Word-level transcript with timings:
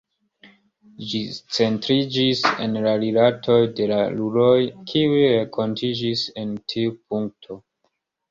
Ĝi 1.09 1.19
centriĝis 1.57 2.41
en 2.65 2.79
la 2.85 2.93
rilatoj 3.03 3.59
de 3.79 3.87
la 3.93 3.99
roluloj, 4.15 4.55
kiuj 4.93 5.21
renkontiĝis 5.35 6.23
en 6.45 6.57
tiu 6.73 6.97
punkto. 7.13 7.59